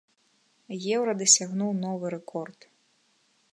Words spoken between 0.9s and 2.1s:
Еўра дасягнуў новы